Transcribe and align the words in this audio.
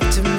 Give 0.00 0.14
to 0.14 0.22
me. 0.22 0.29